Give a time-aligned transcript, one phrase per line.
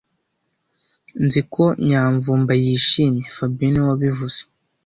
[1.25, 4.41] Nzi ko Nyamvumba yishimye fabien niwe wabivuze